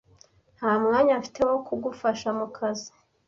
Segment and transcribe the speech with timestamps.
[0.57, 2.89] Nta mwanya mfite wo kugufasha mukazi.